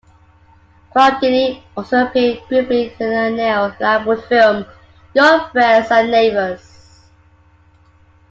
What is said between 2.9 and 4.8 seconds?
in the Neil LaBute film,